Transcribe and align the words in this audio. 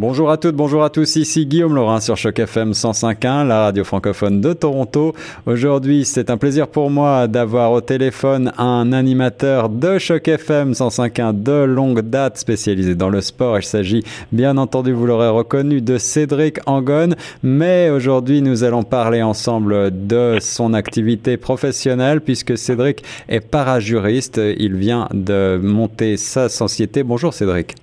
Bonjour 0.00 0.30
à 0.30 0.38
toutes, 0.38 0.56
bonjour 0.56 0.82
à 0.82 0.88
tous, 0.88 1.16
ici 1.16 1.44
Guillaume 1.44 1.74
Laurin 1.74 2.00
sur 2.00 2.16
Choc 2.16 2.38
FM 2.38 2.70
105.1, 2.70 3.46
la 3.46 3.64
radio 3.64 3.84
francophone 3.84 4.40
de 4.40 4.54
Toronto. 4.54 5.14
Aujourd'hui, 5.44 6.06
c'est 6.06 6.30
un 6.30 6.38
plaisir 6.38 6.68
pour 6.68 6.88
moi 6.88 7.28
d'avoir 7.28 7.70
au 7.72 7.82
téléphone 7.82 8.50
un 8.56 8.94
animateur 8.94 9.68
de 9.68 9.98
Choc 9.98 10.26
FM 10.26 10.72
105.1 10.72 11.42
de 11.42 11.64
longue 11.64 12.00
date 12.00 12.38
spécialisé 12.38 12.94
dans 12.94 13.10
le 13.10 13.20
sport. 13.20 13.58
Il 13.58 13.62
s'agit, 13.62 14.02
bien 14.32 14.56
entendu, 14.56 14.92
vous 14.92 15.04
l'aurez 15.04 15.28
reconnu, 15.28 15.82
de 15.82 15.98
Cédric 15.98 16.60
Angon. 16.64 17.10
Mais 17.42 17.90
aujourd'hui, 17.90 18.40
nous 18.40 18.64
allons 18.64 18.84
parler 18.84 19.20
ensemble 19.20 19.90
de 20.06 20.38
son 20.40 20.72
activité 20.72 21.36
professionnelle 21.36 22.22
puisque 22.22 22.56
Cédric 22.56 23.04
est 23.28 23.40
parajuriste. 23.40 24.40
Il 24.56 24.76
vient 24.76 25.08
de 25.12 25.60
monter 25.62 26.16
sa 26.16 26.48
société. 26.48 27.02
Bonjour 27.02 27.34
Cédric. 27.34 27.74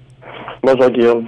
Bonjour 0.64 0.90
Guillaume. 0.90 1.28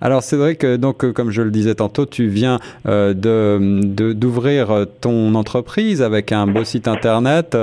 Alors 0.00 0.22
Cédric, 0.22 0.62
euh, 0.64 0.76
donc 0.76 1.04
euh, 1.04 1.12
comme 1.12 1.30
je 1.30 1.42
le 1.42 1.50
disais 1.50 1.74
tantôt, 1.74 2.06
tu 2.06 2.26
viens 2.26 2.58
euh, 2.86 3.14
de 3.14 4.12
d'ouvrir 4.12 4.86
ton 5.00 5.34
entreprise 5.34 6.02
avec 6.02 6.32
un 6.32 6.46
beau 6.46 6.64
site 6.64 6.88
internet 6.88 7.56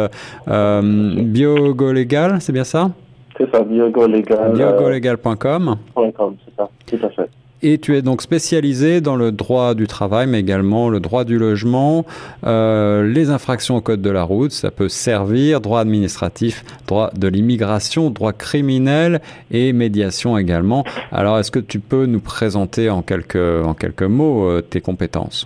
euh, 0.47 0.81
BioGoLegal, 1.23 2.41
c'est 2.41 2.53
bien 2.53 2.63
ça? 2.63 2.91
C'est 3.38 3.49
ça, 3.51 3.63
BioGoLegal. 3.63 4.53
BioGoLegal.com. 4.53 5.77
c'est 5.95 6.55
ça, 6.55 6.69
tout 6.88 7.05
à 7.05 7.09
fait. 7.09 7.29
Et 7.66 7.77
tu 7.77 7.95
es 7.95 8.02
donc 8.02 8.22
spécialisé 8.22 8.99
dans 8.99 9.16
le 9.16 9.31
droit 9.31 9.73
du 9.73 9.88
travail, 9.88 10.27
mais 10.27 10.41
également 10.41 10.90
le 10.90 10.99
droit 10.99 11.23
du 11.23 11.40
logement, 11.40 12.05
euh, 12.45 13.08
les 13.08 13.30
infractions 13.30 13.77
au 13.77 13.81
code 13.81 14.02
de 14.02 14.09
la 14.09 14.23
route, 14.23 14.52
ça 14.52 14.70
peut 14.70 14.89
servir, 14.89 15.62
droit 15.62 15.80
administratif, 15.80 16.66
droit 16.88 17.09
de 17.16 17.30
l'immigration, 17.30 18.09
droit 18.09 18.34
criminel 18.34 19.22
et 19.49 19.72
médiation 19.72 20.38
également. 20.38 20.84
Alors, 21.13 21.39
est-ce 21.39 21.52
que 21.52 21.59
tu 21.59 21.80
peux 21.80 22.05
nous 22.05 22.20
présenter 22.20 22.89
en 22.89 23.02
quelques, 23.02 23.38
en 23.38 23.73
quelques 23.73 24.03
mots 24.03 24.50
euh, 24.50 24.59
tes 24.61 24.81
compétences? 24.81 25.45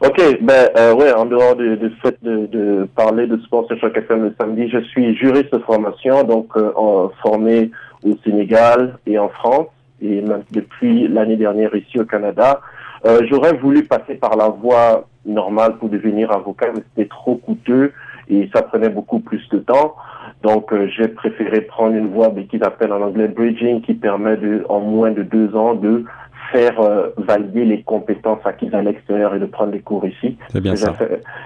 Ok, 0.00 0.20
ben 0.42 0.68
euh, 0.78 0.94
ouais, 0.94 1.12
en 1.12 1.26
dehors 1.26 1.56
du, 1.56 1.76
de, 1.76 2.46
de, 2.46 2.88
parler 2.94 3.26
de 3.26 3.36
sport 3.38 3.66
sur 3.66 3.76
chaque 3.80 3.96
FM 3.96 4.22
le 4.22 4.34
samedi, 4.40 4.68
je 4.68 4.78
suis 4.78 5.16
juriste 5.16 5.52
de 5.52 5.58
formation, 5.58 6.22
donc 6.22 6.50
euh, 6.56 6.70
formé 7.20 7.72
au 8.04 8.16
Sénégal 8.24 8.96
et 9.08 9.18
en 9.18 9.28
France 9.28 9.66
et 10.02 10.20
même 10.20 10.42
depuis 10.50 11.08
l'année 11.08 11.36
dernière 11.36 11.74
ici 11.74 11.98
au 11.98 12.04
Canada. 12.04 12.60
Euh, 13.06 13.20
J'aurais 13.30 13.54
voulu 13.54 13.84
passer 13.84 14.14
par 14.14 14.36
la 14.36 14.48
voie 14.48 15.06
normale 15.24 15.76
pour 15.78 15.88
devenir 15.88 16.32
avocat, 16.32 16.66
mais 16.74 16.82
c'était 16.90 17.08
trop 17.08 17.36
coûteux 17.36 17.92
et 18.28 18.48
ça 18.54 18.62
prenait 18.62 18.88
beaucoup 18.88 19.20
plus 19.20 19.48
de 19.50 19.58
temps. 19.58 19.94
Donc, 20.42 20.72
euh, 20.72 20.88
j'ai 20.96 21.08
préféré 21.08 21.60
prendre 21.62 21.94
une 21.94 22.08
voie 22.08 22.32
qu'ils 22.50 22.64
appellent 22.64 22.92
en 22.92 23.02
anglais 23.02 23.28
bridging, 23.28 23.80
qui 23.82 23.94
permet 23.94 24.36
de, 24.36 24.64
en 24.68 24.80
moins 24.80 25.12
de 25.12 25.22
deux 25.22 25.54
ans 25.54 25.74
de 25.74 26.04
faire 26.50 26.80
euh, 26.80 27.08
valider 27.16 27.64
les 27.64 27.82
compétences 27.82 28.44
acquises 28.44 28.74
à 28.74 28.82
l'extérieur 28.82 29.34
et 29.34 29.38
de 29.38 29.46
prendre 29.46 29.72
des 29.72 29.80
cours 29.80 30.04
ici. 30.04 30.36
C'est 30.48 30.60
bien 30.60 30.76
ça. 30.76 30.94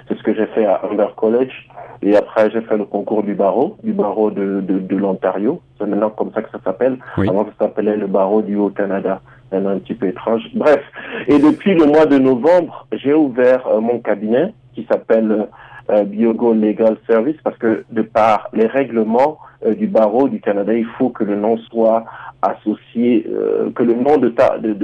C'est 0.08 0.16
ce 0.16 0.22
que 0.22 0.34
j'ai 0.34 0.46
fait 0.46 0.64
à 0.64 0.80
Humber 0.84 1.08
College. 1.16 1.68
Et 2.02 2.16
après, 2.16 2.50
j'ai 2.50 2.60
fait 2.62 2.76
le 2.76 2.84
concours 2.84 3.22
du 3.22 3.34
barreau, 3.34 3.76
du 3.82 3.92
barreau 3.92 4.30
de, 4.30 4.60
de, 4.60 4.78
de 4.78 4.96
l'Ontario. 4.96 5.60
C'est 5.78 5.86
maintenant 5.86 6.10
comme 6.10 6.32
ça 6.32 6.42
que 6.42 6.50
ça 6.50 6.58
s'appelle. 6.64 6.98
Oui. 7.18 7.28
Avant, 7.28 7.44
ça 7.44 7.66
s'appelait 7.66 7.96
le 7.96 8.06
barreau 8.06 8.42
du 8.42 8.56
Haut-Canada. 8.56 9.20
C'est 9.50 9.56
un 9.56 9.78
petit 9.78 9.94
peu 9.94 10.08
étrange. 10.08 10.42
Bref. 10.54 10.80
Et 11.28 11.38
depuis 11.38 11.74
le 11.74 11.86
mois 11.86 12.06
de 12.06 12.18
novembre, 12.18 12.86
j'ai 12.92 13.14
ouvert 13.14 13.66
euh, 13.66 13.80
mon 13.80 14.00
cabinet 14.00 14.52
qui 14.74 14.86
s'appelle 14.90 15.48
euh, 15.90 16.02
Biogo 16.04 16.52
Legal 16.52 16.96
Service 17.06 17.36
parce 17.44 17.56
que 17.58 17.84
de 17.90 18.02
par 18.02 18.48
les 18.52 18.66
règlements 18.66 19.38
euh, 19.64 19.74
du 19.74 19.86
barreau 19.86 20.28
du 20.28 20.40
Canada, 20.40 20.74
il 20.74 20.86
faut 20.98 21.10
que 21.10 21.24
le 21.24 21.36
nom 21.36 21.56
soit 21.58 22.04
associé, 22.50 23.26
euh, 23.28 23.70
que 23.70 23.82
le 23.82 23.94
nom 23.94 24.18
de, 24.18 24.32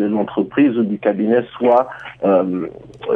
l'entreprise 0.07 0.77
ou 0.77 0.83
du 0.83 0.99
cabinet 0.99 1.45
soit, 1.57 1.89
euh, 2.25 2.67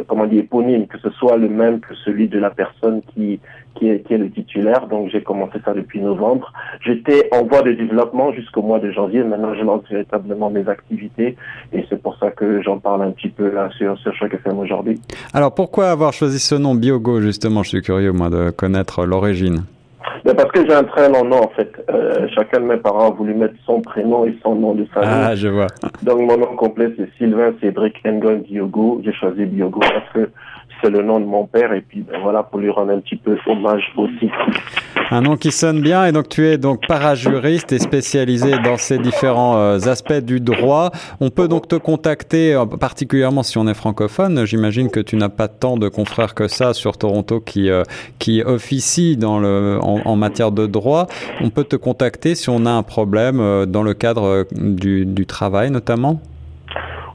comment 0.07 0.25
dire, 0.25 0.43
éponyme, 0.43 0.87
que 0.87 0.97
ce 0.99 1.09
soit 1.11 1.37
le 1.37 1.49
même 1.49 1.79
que 1.79 1.93
celui 2.05 2.27
de 2.27 2.39
la 2.39 2.49
personne 2.49 3.01
qui, 3.13 3.39
qui, 3.75 3.89
est, 3.89 4.09
le 4.17 4.29
titulaire. 4.29 4.87
Donc 4.87 5.09
j'ai 5.09 5.21
commencé 5.21 5.59
ça 5.63 5.73
depuis 5.73 6.01
novembre. 6.01 6.51
J'étais 6.81 7.29
en 7.31 7.43
voie 7.43 7.61
de 7.61 7.73
développement 7.73 8.31
jusqu'au 8.33 8.61
mois 8.61 8.79
de 8.79 8.91
janvier. 8.91 9.23
Maintenant, 9.23 9.53
je 9.53 9.63
lance 9.63 9.83
véritablement 9.89 10.49
mes 10.49 10.67
activités 10.67 11.35
et 11.73 11.85
c'est 11.89 12.01
pour 12.01 12.17
ça 12.17 12.31
que 12.31 12.61
j'en 12.61 12.79
parle 12.79 13.03
un 13.03 13.11
petit 13.11 13.29
peu 13.29 13.51
là 13.51 13.69
sur, 13.77 13.97
sur 13.99 14.13
Choc 14.15 14.33
FM 14.33 14.59
aujourd'hui. 14.59 14.99
Alors 15.33 15.53
pourquoi 15.53 15.89
avoir 15.89 16.13
choisi 16.13 16.39
ce 16.39 16.55
nom 16.55 16.75
Biogo 16.75 17.21
justement? 17.21 17.63
Je 17.63 17.69
suis 17.69 17.81
curieux 17.81 18.11
moi 18.11 18.29
de 18.29 18.49
connaître 18.49 19.05
l'origine. 19.05 19.63
Ben 20.25 20.35
parce 20.35 20.51
que 20.51 20.65
j'ai 20.67 20.73
un 20.73 20.83
très 20.83 21.09
long 21.09 21.23
nom 21.23 21.43
en 21.43 21.49
fait. 21.49 21.71
Euh, 21.89 22.27
chacun 22.35 22.59
de 22.59 22.65
mes 22.65 22.77
parents 22.77 23.11
a 23.11 23.11
voulu 23.11 23.33
mettre 23.33 23.55
son 23.65 23.81
prénom 23.81 24.25
et 24.25 24.37
son 24.43 24.55
nom 24.55 24.73
de 24.73 24.85
famille. 24.85 25.09
Ah, 25.11 25.35
je 25.35 25.47
vois. 25.47 25.67
Donc 26.03 26.19
mon 26.19 26.37
nom 26.37 26.55
complet 26.55 26.91
c'est 26.97 27.09
Sylvain 27.17 27.53
Cédric 27.61 28.03
Ngon 28.05 28.43
Biogo. 28.47 29.01
J'ai 29.03 29.13
choisi 29.13 29.45
Biogo 29.45 29.79
parce 29.79 30.09
que 30.13 30.29
c'est 30.81 30.89
le 30.89 31.01
nom 31.01 31.19
de 31.19 31.25
mon 31.25 31.45
père 31.45 31.73
et 31.73 31.81
puis 31.81 32.01
ben 32.01 32.19
voilà 32.21 32.43
pour 32.43 32.59
lui 32.59 32.69
rendre 32.69 32.93
un 32.93 32.99
petit 32.99 33.15
peu 33.15 33.37
hommage 33.47 33.91
aussi. 33.97 34.29
Un 35.09 35.21
nom 35.21 35.37
qui 35.37 35.51
sonne 35.51 35.81
bien 35.81 36.05
et 36.05 36.11
donc 36.11 36.27
tu 36.27 36.45
es 36.45 36.57
donc 36.57 36.85
parajuriste 36.85 37.71
et 37.71 37.79
spécialisé 37.79 38.51
dans 38.61 38.75
ces 38.75 38.97
différents 38.97 39.57
euh, 39.57 39.77
aspects 39.85 40.19
du 40.19 40.41
droit. 40.41 40.91
On 41.21 41.29
peut 41.29 41.47
donc 41.47 41.69
te 41.69 41.75
contacter 41.75 42.53
euh, 42.53 42.65
particulièrement 42.65 43.41
si 43.41 43.57
on 43.57 43.67
est 43.67 43.73
francophone. 43.73 44.43
J'imagine 44.45 44.89
que 44.89 44.99
tu 44.99 45.15
n'as 45.15 45.29
pas 45.29 45.47
tant 45.47 45.77
de 45.77 45.87
confrères 45.87 46.35
que 46.35 46.49
ça 46.49 46.73
sur 46.73 46.97
Toronto 46.97 47.39
qui 47.39 47.69
euh, 47.69 47.83
qui 48.19 48.41
officient 48.43 49.17
dans 49.17 49.39
le 49.39 49.79
en, 49.81 50.01
en, 50.03 50.15
matière 50.17 50.51
de 50.51 50.67
droit. 50.67 51.07
On 51.39 51.51
peut 51.51 51.63
te 51.63 51.77
contacter 51.77 52.35
si 52.35 52.49
on 52.49 52.65
a 52.65 52.71
un 52.71 52.83
problème 52.83 53.39
euh, 53.39 53.65
dans 53.65 53.83
le 53.83 53.93
cadre 53.93 54.45
du, 54.51 55.05
du 55.05 55.25
travail 55.25 55.71
notamment? 55.71 56.19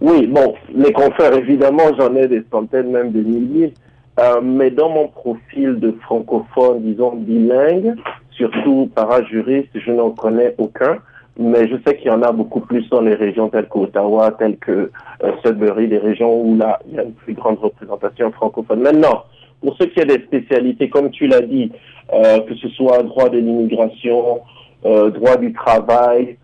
Oui, 0.01 0.27
bon, 0.27 0.55
les 0.75 0.93
confrères 0.95 1.35
évidemment 1.35 1.85
j'en 1.99 2.15
ai 2.17 2.27
des 2.27 2.43
centaines 2.51 2.91
même 2.91 3.13
des 3.13 3.23
milliers. 3.23 3.75
Euh, 4.21 4.41
mais 4.43 4.71
dans 4.71 4.91
mon 4.91 5.09
profil 5.09 5.81
de 5.81 5.93
francophone, 6.03 6.83
disons 6.83 7.17
bilingue, 7.17 7.95
surtout 8.31 8.91
parajuriste, 8.95 9.71
je 9.75 9.91
n'en 9.91 10.11
connais 10.11 10.55
aucun. 10.59 10.99
Mais 11.39 11.67
je 11.67 11.77
sais 11.87 11.97
qu'il 11.97 12.09
y 12.09 12.11
en 12.11 12.23
a 12.23 12.31
beaucoup 12.31 12.61
plus 12.61 12.87
dans 12.91 13.01
les 13.01 13.15
régions 13.15 13.49
telles 13.49 13.67
qu'Ottawa, 13.67 14.33
telles 14.33 14.59
que 14.59 14.91
euh, 15.25 15.33
Sudbury, 15.43 15.89
des 15.89 15.97
régions 15.97 16.43
où 16.43 16.57
là, 16.59 16.79
il 16.87 16.95
y 16.95 16.99
a 16.99 17.05
une 17.05 17.15
plus 17.15 17.33
grande 17.33 17.59
représentation 17.59 18.31
francophone. 18.33 18.81
Maintenant, 18.81 19.25
pour 19.63 19.75
ce 19.79 19.85
qui 19.85 20.01
est 20.01 20.05
des 20.05 20.23
spécialités, 20.25 20.91
comme 20.91 21.11
tu 21.11 21.27
l'as 21.27 21.41
dit, 21.41 21.73
euh, 22.13 22.41
que 22.41 22.55
ce 22.57 22.69
soit 22.69 23.03
droit 23.05 23.31
de 23.31 23.39
l'immigration, 23.39 24.41
euh, 24.85 25.09
droit 25.11 25.37
du 25.37 25.53
travail, 25.55 26.37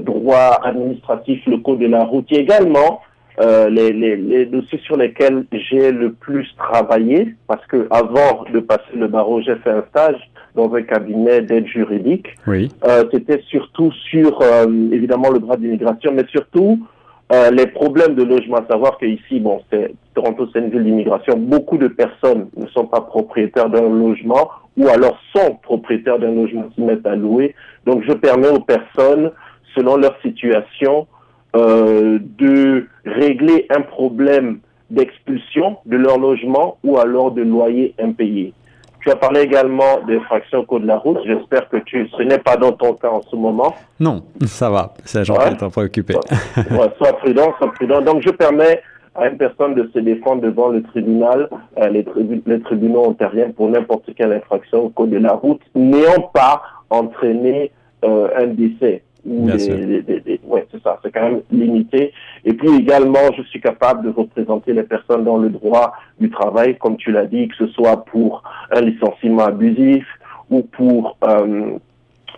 droit 0.00 0.58
administratif, 0.62 1.42
le 1.46 1.58
code 1.58 1.78
de 1.78 1.86
la 1.86 2.04
route, 2.04 2.32
également 2.32 3.02
euh, 3.40 3.68
les, 3.68 3.92
les, 3.92 4.16
les, 4.16 4.46
dossiers 4.46 4.78
sur 4.84 4.96
lesquels 4.96 5.44
j'ai 5.52 5.90
le 5.90 6.12
plus 6.12 6.46
travaillé, 6.56 7.34
parce 7.48 7.64
que 7.66 7.88
avant 7.90 8.44
de 8.52 8.60
passer 8.60 8.94
le 8.94 9.08
barreau, 9.08 9.40
j'ai 9.42 9.56
fait 9.56 9.70
un 9.70 9.84
stage 9.90 10.20
dans 10.54 10.72
un 10.72 10.82
cabinet 10.82 11.42
d'aide 11.42 11.66
juridique. 11.66 12.28
Oui. 12.46 12.70
Euh, 12.84 13.04
C'était 13.12 13.42
surtout 13.48 13.90
sur, 14.10 14.40
euh, 14.40 14.66
évidemment, 14.92 15.30
le 15.30 15.40
droit 15.40 15.56
d'immigration, 15.56 16.12
mais 16.14 16.24
surtout 16.28 16.78
euh, 17.32 17.50
les 17.50 17.66
problèmes 17.66 18.14
de 18.14 18.22
logement. 18.22 18.58
À 18.58 18.66
savoir 18.70 18.98
que 18.98 19.06
ici, 19.06 19.40
bon, 19.40 19.60
c'est 19.72 19.92
Toronto, 20.14 20.48
c'est 20.52 20.60
une 20.60 20.70
ville 20.70 20.84
d'immigration. 20.84 21.36
Beaucoup 21.36 21.78
de 21.78 21.88
personnes 21.88 22.48
ne 22.56 22.66
sont 22.68 22.86
pas 22.86 23.00
propriétaires 23.00 23.68
d'un 23.68 23.88
logement 23.88 24.50
ou 24.76 24.88
alors 24.88 25.18
sont 25.34 25.56
propriétaires 25.62 26.18
d'un 26.18 26.34
logement 26.34 26.68
qui 26.74 26.82
mettent 26.82 27.06
à 27.06 27.16
louer. 27.16 27.54
Donc, 27.86 28.04
je 28.06 28.12
permets 28.12 28.48
aux 28.48 28.60
personnes, 28.60 29.32
selon 29.74 29.96
leur 29.96 30.16
situation, 30.20 31.06
euh, 31.54 32.18
de 32.38 32.86
régler 33.04 33.66
un 33.70 33.80
problème 33.82 34.58
d'expulsion 34.90 35.76
de 35.86 35.96
leur 35.96 36.18
logement 36.18 36.78
ou 36.84 36.98
alors 36.98 37.30
de 37.32 37.42
loyer 37.42 37.94
impayé. 38.00 38.52
Tu 39.00 39.10
as 39.10 39.16
parlé 39.16 39.40
également 39.42 40.00
des 40.06 40.18
fractions 40.20 40.60
au 40.60 40.62
code 40.64 40.82
de 40.82 40.86
la 40.86 40.96
route. 40.96 41.18
J'espère 41.26 41.68
que 41.68 41.76
tu, 41.78 42.08
ce 42.16 42.22
n'est 42.22 42.38
pas 42.38 42.56
dans 42.56 42.72
ton 42.72 42.94
cas 42.94 43.10
en 43.10 43.20
ce 43.22 43.36
moment. 43.36 43.74
Non, 44.00 44.22
ça 44.46 44.70
va. 44.70 44.94
C'est 45.04 45.24
gentil 45.26 45.40
Ouais. 45.40 45.50
de 45.50 45.56
t'en 45.58 45.68
préoccuper. 45.68 46.14
Ouais, 46.56 46.88
sois 46.96 47.12
prudent, 47.18 47.52
sois 47.58 47.70
prudent. 47.72 48.00
Donc, 48.00 48.22
je 48.22 48.30
permets 48.30 48.80
à 49.14 49.28
une 49.28 49.36
personne 49.36 49.74
de 49.74 49.90
se 49.92 49.98
défendre 49.98 50.40
devant 50.42 50.68
le 50.68 50.82
tribunal, 50.82 51.48
euh, 51.78 51.88
les, 51.88 52.02
tribu- 52.02 52.42
les 52.46 52.60
tribunaux 52.60 53.04
ontariens 53.08 53.50
pour 53.50 53.68
n'importe 53.68 54.08
quelle 54.16 54.32
infraction 54.32 54.86
au 54.86 54.88
code 54.88 55.10
de 55.10 55.18
la 55.18 55.34
route, 55.34 55.60
n'ayant 55.74 56.30
pas 56.32 56.62
entraîné 56.88 57.70
euh, 58.04 58.28
un 58.36 58.46
décès. 58.46 59.02
Ou 59.26 59.44
Bien 59.46 59.54
des, 59.56 59.60
sûr. 59.60 59.76
des- 59.76 60.02
des- 60.02 60.33
ouais, 60.54 60.66
c'est 60.70 60.82
ça, 60.82 60.98
c'est 61.02 61.12
quand 61.12 61.22
même 61.22 61.42
limité. 61.50 62.12
Et 62.44 62.52
puis 62.54 62.68
également, 62.76 63.32
je 63.36 63.42
suis 63.42 63.60
capable 63.60 64.04
de 64.04 64.10
représenter 64.10 64.72
les 64.72 64.84
personnes 64.84 65.24
dans 65.24 65.38
le 65.38 65.50
droit 65.50 65.92
du 66.20 66.30
travail, 66.30 66.76
comme 66.78 66.96
tu 66.96 67.10
l'as 67.10 67.26
dit, 67.26 67.48
que 67.48 67.56
ce 67.56 67.66
soit 67.68 68.04
pour 68.04 68.42
un 68.70 68.80
licenciement 68.80 69.44
abusif 69.44 70.06
ou 70.50 70.62
pour 70.62 71.16
euh, 71.24 71.78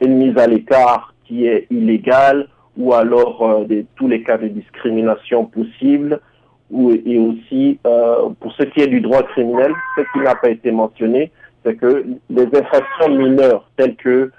une 0.01 0.17
mise 0.17 0.37
à 0.39 0.47
l'écart 0.47 1.15
qui 1.25 1.47
est 1.47 1.67
illégale 1.71 2.49
ou 2.77 2.93
alors 2.93 3.43
euh, 3.43 3.83
tous 3.97 4.09
les 4.09 4.23
cas 4.23 4.39
de 4.39 4.49
discrimination 4.49 5.45
possibles 5.47 6.21
et 6.71 7.19
aussi 7.19 7.79
euh, 7.87 8.29
pour 8.41 8.53
ce 8.53 8.65
qui 8.65 8.81
est 8.81 8.89
du 8.89 9.01
droit 9.01 9.23
criminel, 9.23 9.73
ce 9.97 10.03
qui 10.13 10.19
n'a 10.19 10.35
pas 10.35 10.51
été 10.51 10.73
mentionné, 10.73 11.31
c'est 11.65 11.77
que 11.77 12.05
les 12.29 12.47
infractions 12.47 13.09
mineures 13.09 13.69
telles 13.77 13.97
que 13.97 14.33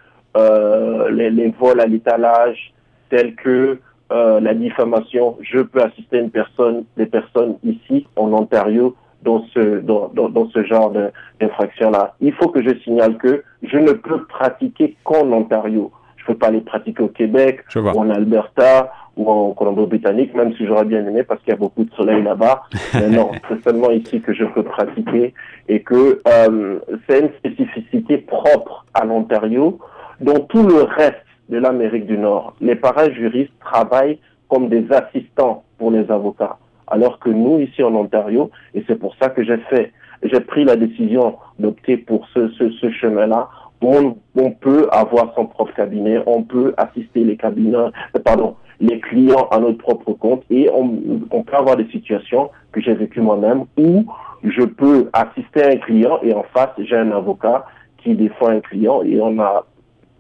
les 1.10 1.54
vols 1.60 1.82
à 1.82 1.88
l'étalage, 1.88 2.74
telles 3.10 3.36
que 3.36 3.80
euh, 4.12 4.40
la 4.40 4.54
diffamation, 4.54 5.38
je 5.42 5.60
peux 5.60 5.82
assister 5.82 6.20
une 6.20 6.32
personne, 6.32 6.86
des 6.96 7.06
personnes 7.06 7.56
ici 7.64 8.08
en 8.16 8.32
Ontario 8.34 8.96
dans 9.24 9.44
ce 9.54 9.80
dans, 9.82 10.10
dans, 10.14 10.30
dans 10.30 10.50
ce 10.50 10.64
genre 10.64 10.94
d'infraction-là. 11.42 12.16
Il 12.22 12.34
faut 12.34 12.48
que 12.50 12.64
je 12.64 12.78
signale 12.84 13.18
que 13.18 13.44
je 13.64 13.78
ne 13.78 13.92
peux 13.92 14.24
pratiquer 14.26 14.96
qu'en 15.04 15.32
Ontario. 15.32 15.92
Je 16.16 16.24
ne 16.24 16.28
peux 16.28 16.40
pas 16.40 16.52
les 16.52 16.62
pratiquer 16.62 17.04
au 17.04 17.10
Québec 17.10 17.66
ou 17.76 17.80
en 17.80 18.10
Alberta 18.10 18.92
ou 19.18 19.30
en 19.30 19.52
Colombie-Britannique, 19.52 20.36
même 20.36 20.54
si 20.56 20.66
j'aurais 20.66 20.86
bien 20.86 21.06
aimé 21.06 21.24
parce 21.24 21.42
qu'il 21.42 21.50
y 21.50 21.54
a 21.54 21.58
beaucoup 21.58 21.84
de 21.84 21.94
soleil 21.96 22.22
là-bas. 22.24 22.64
Mais 22.94 23.10
non, 23.10 23.32
c'est 23.50 23.62
seulement 23.64 23.90
ici 23.90 24.22
que 24.22 24.34
je 24.34 24.46
peux 24.46 24.64
pratiquer 24.64 25.34
et 25.68 25.82
que 25.82 26.22
euh, 26.28 26.80
c'est 27.08 27.20
une 27.20 27.32
spécificité 27.40 28.20
propre 28.20 28.86
à 28.94 29.04
l'Ontario. 29.04 29.80
Dans 30.22 30.40
tout 30.40 30.64
le 30.64 30.84
reste 30.84 31.18
de 31.50 31.58
l'Amérique 31.58 32.06
du 32.06 32.18
Nord, 32.18 32.54
les 32.62 32.76
parajuristes 32.76 33.54
travaillent 33.60 34.20
comme 34.50 34.70
des 34.70 34.86
assistants 34.92 35.64
pour 35.78 35.92
les 35.92 36.10
avocats. 36.12 36.58
Alors 36.88 37.20
que 37.20 37.30
nous, 37.30 37.60
ici 37.60 37.84
en 37.84 37.94
Ontario, 37.96 38.50
et 38.74 38.84
c'est 38.88 38.98
pour 38.98 39.16
ça 39.22 39.30
que 39.30 39.44
j'ai 39.44 39.58
fait, 39.70 39.92
j'ai 40.24 40.40
pris 40.40 40.64
la 40.64 40.76
décision 40.76 41.38
d'opter 41.60 41.98
pour 41.98 42.28
ce, 42.34 42.50
ce, 42.50 42.70
ce 42.72 42.90
chemin-là, 42.92 43.50
on, 43.82 44.16
on 44.36 44.52
peut 44.52 44.88
avoir 44.92 45.34
son 45.36 45.46
propre 45.46 45.74
cabinet, 45.74 46.20
on 46.26 46.44
peut 46.44 46.74
assister 46.78 47.24
les 47.24 47.38
cabinets, 47.38 47.92
pardon, 48.24 48.56
les 48.80 49.00
clients 49.00 49.48
à 49.52 49.60
notre 49.60 49.78
propre 49.78 50.14
compte 50.14 50.44
et 50.50 50.70
on, 50.74 51.00
on 51.32 51.44
peut 51.44 51.56
avoir 51.56 51.76
des 51.76 51.88
situations 51.90 52.50
que 52.72 52.82
j'ai 52.82 52.94
vécues 52.94 53.22
moi-même 53.22 53.66
où 53.78 54.06
je 54.44 54.64
peux 54.64 55.10
assister 55.14 55.64
un 55.64 55.78
client 55.78 56.20
et 56.22 56.34
en 56.34 56.44
face 56.54 56.70
j'ai 56.78 56.96
un 56.96 57.12
avocat 57.12 57.66
qui 57.98 58.16
défend 58.16 58.48
un 58.48 58.60
client 58.60 59.02
et 59.04 59.20
on 59.20 59.40
a 59.40 59.66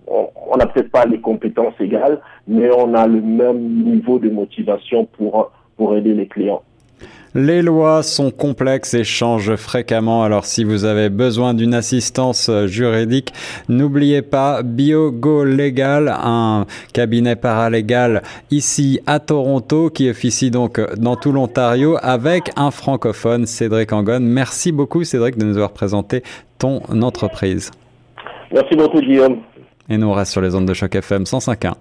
on 0.07 0.57
n'a 0.57 0.65
peut-être 0.65 0.91
pas 0.91 1.05
les 1.05 1.19
compétences 1.19 1.79
égales, 1.79 2.19
mais 2.47 2.69
on 2.71 2.93
a 2.93 3.07
le 3.07 3.21
même 3.21 3.59
niveau 3.83 4.19
de 4.19 4.29
motivation 4.29 5.05
pour 5.05 5.51
pour 5.75 5.95
aider 5.95 6.13
les 6.13 6.27
clients. 6.27 6.63
Les 7.35 7.61
lois 7.61 8.01
sont 8.01 8.31
complexes 8.31 8.95
et 8.95 9.03
changent 9.03 9.55
fréquemment, 9.57 10.23
alors 10.23 10.45
si 10.45 10.63
vous 10.63 10.85
avez 10.85 11.09
besoin 11.09 11.53
d'une 11.53 11.75
assistance 11.75 12.49
juridique, 12.65 13.31
n'oubliez 13.69 14.23
pas 14.23 14.63
BioGo 14.63 15.43
Legal, 15.43 16.07
un 16.07 16.65
cabinet 16.93 17.35
paralégal 17.35 18.23
ici 18.49 19.01
à 19.05 19.19
Toronto 19.19 19.91
qui 19.91 20.09
officie 20.09 20.49
donc 20.49 20.81
dans 20.97 21.15
tout 21.15 21.31
l'Ontario 21.31 21.97
avec 22.01 22.49
un 22.55 22.71
francophone, 22.71 23.45
Cédric 23.45 23.93
Angon. 23.93 24.21
Merci 24.21 24.71
beaucoup 24.71 25.03
Cédric 25.03 25.37
de 25.37 25.45
nous 25.45 25.57
avoir 25.57 25.73
présenté 25.73 26.23
ton 26.57 26.81
entreprise. 27.03 27.69
Merci 28.51 28.75
beaucoup 28.75 28.99
Guillaume. 28.99 29.41
Et 29.89 29.97
nous 29.97 30.07
on 30.07 30.13
reste 30.13 30.31
sur 30.31 30.41
les 30.41 30.55
ondes 30.55 30.67
de 30.67 30.73
choc 30.73 30.95
FM 30.95 31.23
105.1. 31.23 31.73